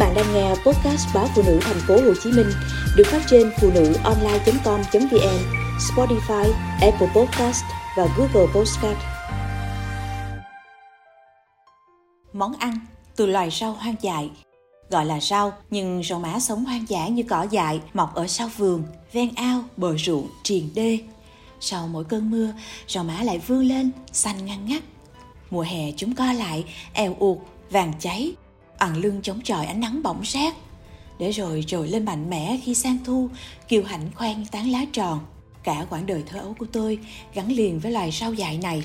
[0.00, 2.50] bạn đang nghe podcast báo phụ nữ thành phố Hồ Chí Minh
[2.96, 5.38] được phát trên phụ nữ online.com.vn,
[5.78, 7.64] Spotify, Apple Podcast
[7.96, 8.98] và Google Podcast.
[12.32, 12.78] Món ăn
[13.16, 14.30] từ loài rau hoang dại
[14.90, 18.48] Gọi là rau, nhưng rau má sống hoang dã như cỏ dại, mọc ở sau
[18.56, 18.82] vườn,
[19.12, 20.98] ven ao, bờ ruộng, triền đê.
[21.60, 22.52] Sau mỗi cơn mưa,
[22.88, 24.82] rau má lại vươn lên, xanh ngăn ngắt.
[25.50, 27.38] Mùa hè chúng co lại, eo uột,
[27.70, 28.34] vàng cháy,
[28.80, 30.54] ẩn lưng chống chọi ánh nắng bỏng rát
[31.18, 33.28] để rồi trồi lên mạnh mẽ khi sang thu,
[33.68, 35.20] kiều hạnh khoan tán lá tròn.
[35.64, 36.98] Cả quãng đời thơ ấu của tôi
[37.34, 38.84] gắn liền với loài rau dại này.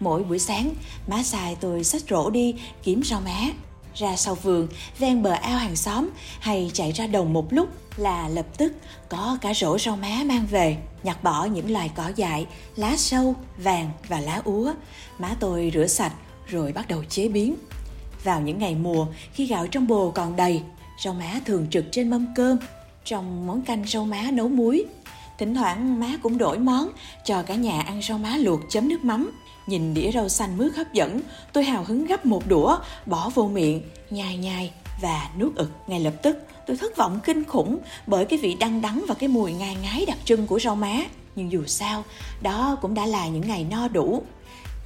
[0.00, 0.74] Mỗi buổi sáng,
[1.06, 3.40] má xài tôi xách rổ đi kiếm rau má.
[3.94, 6.10] Ra sau vườn, ven bờ ao hàng xóm
[6.40, 8.72] hay chạy ra đồng một lúc là lập tức
[9.08, 12.46] có cả rổ rau má mang về, nhặt bỏ những loài cỏ dại,
[12.76, 14.74] lá sâu, vàng và lá úa.
[15.18, 16.12] Má tôi rửa sạch
[16.46, 17.54] rồi bắt đầu chế biến
[18.24, 20.62] vào những ngày mùa, khi gạo trong bồ còn đầy,
[21.04, 22.58] rau má thường trực trên mâm cơm,
[23.04, 24.84] trong món canh rau má nấu muối.
[25.38, 26.88] Thỉnh thoảng má cũng đổi món,
[27.24, 29.30] cho cả nhà ăn rau má luộc chấm nước mắm.
[29.66, 31.20] Nhìn đĩa rau xanh mướt hấp dẫn,
[31.52, 35.70] tôi hào hứng gấp một đũa, bỏ vô miệng, nhai nhai và nuốt ực.
[35.86, 39.28] Ngay lập tức, tôi thất vọng kinh khủng bởi cái vị đắng đắng và cái
[39.28, 40.96] mùi ngai ngái đặc trưng của rau má.
[41.36, 42.04] Nhưng dù sao,
[42.42, 44.22] đó cũng đã là những ngày no đủ.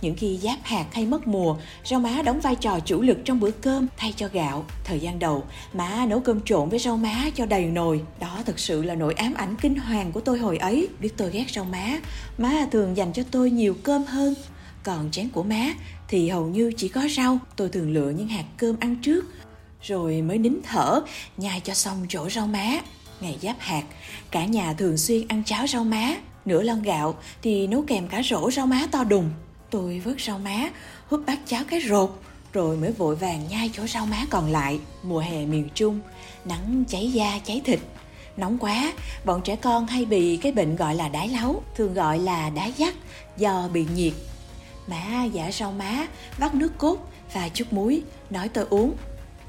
[0.00, 3.40] Những khi giáp hạt hay mất mùa, rau má đóng vai trò chủ lực trong
[3.40, 4.64] bữa cơm thay cho gạo.
[4.84, 8.02] Thời gian đầu, má nấu cơm trộn với rau má cho đầy nồi.
[8.20, 10.88] Đó thật sự là nỗi ám ảnh kinh hoàng của tôi hồi ấy.
[11.00, 11.98] Biết tôi ghét rau má,
[12.38, 14.34] má thường dành cho tôi nhiều cơm hơn.
[14.82, 15.74] Còn chén của má
[16.08, 17.38] thì hầu như chỉ có rau.
[17.56, 19.24] Tôi thường lựa những hạt cơm ăn trước,
[19.82, 21.00] rồi mới nín thở,
[21.36, 22.80] nhai cho xong chỗ rau má.
[23.20, 23.82] Ngày giáp hạt,
[24.30, 26.16] cả nhà thường xuyên ăn cháo rau má.
[26.44, 29.30] Nửa lon gạo thì nấu kèm cả rổ rau má to đùng
[29.70, 30.70] Tôi vớt rau má,
[31.06, 32.10] húp bát cháo cái rột,
[32.52, 34.80] rồi mới vội vàng nhai chỗ rau má còn lại.
[35.02, 36.00] Mùa hè miền Trung,
[36.44, 37.80] nắng cháy da cháy thịt.
[38.36, 38.92] Nóng quá,
[39.24, 42.72] bọn trẻ con hay bị cái bệnh gọi là đái láu, thường gọi là đái
[42.76, 42.94] dắt
[43.36, 44.12] do bị nhiệt.
[44.86, 46.06] Má giả rau má,
[46.38, 48.94] vắt nước cốt và chút muối, nói tôi uống.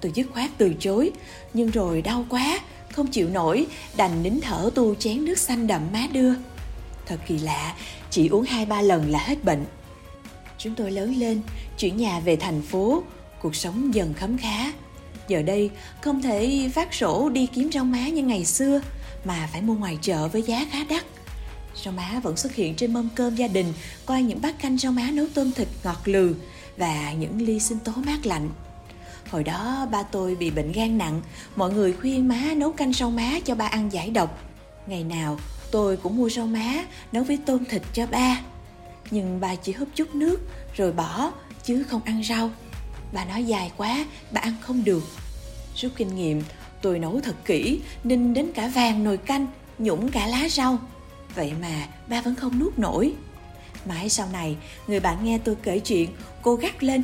[0.00, 1.10] Tôi dứt khoát từ chối,
[1.54, 2.60] nhưng rồi đau quá,
[2.92, 6.32] không chịu nổi, đành nín thở tu chén nước xanh đậm má đưa.
[7.06, 7.74] Thật kỳ lạ,
[8.10, 9.64] chỉ uống hai ba lần là hết bệnh.
[10.64, 11.40] Chúng tôi lớn lên,
[11.78, 13.02] chuyển nhà về thành phố,
[13.42, 14.72] cuộc sống dần khấm khá.
[15.28, 15.70] Giờ đây
[16.00, 18.80] không thể phát sổ đi kiếm rau má như ngày xưa
[19.24, 21.04] mà phải mua ngoài chợ với giá khá đắt.
[21.84, 23.72] Rau má vẫn xuất hiện trên mâm cơm gia đình
[24.06, 26.34] qua những bát canh rau má nấu tôm thịt ngọt lừ
[26.76, 28.48] và những ly sinh tố mát lạnh.
[29.30, 31.20] Hồi đó ba tôi bị bệnh gan nặng,
[31.56, 34.38] mọi người khuyên má nấu canh rau má cho ba ăn giải độc.
[34.86, 35.38] Ngày nào
[35.70, 38.40] tôi cũng mua rau má nấu với tôm thịt cho ba
[39.10, 40.40] nhưng bà chỉ húp chút nước,
[40.76, 41.32] rồi bỏ,
[41.64, 42.50] chứ không ăn rau.
[43.12, 45.02] Bà nói dài quá bà ăn không được.
[45.76, 46.42] Rút kinh nghiệm,
[46.82, 49.46] tôi nấu thật kỹ ninh đến cả vàng nồi canh,
[49.78, 50.78] nhũng cả lá rau.
[51.34, 53.12] Vậy mà ba vẫn không nuốt nổi.
[53.88, 54.56] Mãi sau này,
[54.86, 56.10] người bạn nghe tôi kể chuyện,
[56.42, 57.02] cô gắt lên.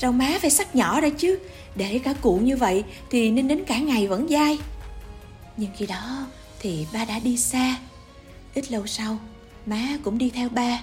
[0.00, 1.38] Rau má phải sắc nhỏ ra chứ,
[1.76, 4.58] để cả cụ như vậy thì ninh đến cả ngày vẫn dai.
[5.56, 6.26] Nhưng khi đó
[6.60, 7.76] thì ba đã đi xa.
[8.54, 9.18] Ít lâu sau,
[9.66, 10.80] má cũng đi theo ba.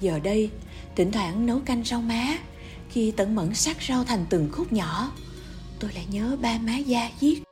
[0.00, 0.50] Giờ đây,
[0.96, 2.38] thỉnh thoảng nấu canh rau má,
[2.90, 5.12] khi tận mẫn sắc rau thành từng khúc nhỏ,
[5.80, 7.42] tôi lại nhớ ba má da giết